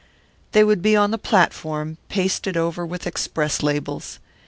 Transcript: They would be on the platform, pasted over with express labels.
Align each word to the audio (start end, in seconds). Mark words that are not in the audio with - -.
They 0.53 0.63
would 0.63 0.81
be 0.81 0.95
on 0.95 1.11
the 1.11 1.19
platform, 1.19 1.99
pasted 2.09 2.57
over 2.57 2.83
with 2.87 3.05
express 3.05 3.61
labels. 3.61 4.17